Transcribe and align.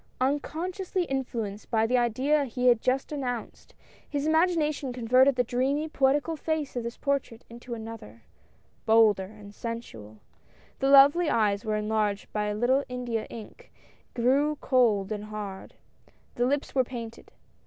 Unconsciously 0.19 1.03
influenced 1.03 1.69
by 1.69 1.85
the 1.85 1.95
idea 1.95 2.45
he 2.45 2.65
had 2.65 2.81
just 2.81 3.11
announced, 3.11 3.75
his 4.09 4.25
imagination 4.25 4.91
con 4.91 5.07
verted 5.07 5.35
the 5.35 5.43
dreamy, 5.43 5.87
poetical 5.87 6.35
face 6.35 6.75
of 6.75 6.81
this 6.81 6.97
portrait 6.97 7.45
into 7.51 7.75
another— 7.75 8.23
bolder 8.87 9.25
and 9.25 9.53
sensual. 9.53 10.17
The 10.79 10.89
lovely 10.89 11.29
eyes 11.29 11.63
were 11.63 11.75
enlarged 11.75 12.33
by 12.33 12.45
a 12.45 12.55
little 12.55 12.83
India 12.89 13.25
ink, 13.29 13.71
and 14.15 14.25
grew 14.25 14.55
cold 14.55 15.11
and 15.11 15.25
hard. 15.25 15.75
The 16.33 16.47
lips 16.47 16.73
were 16.73 16.83
painted. 16.83 17.29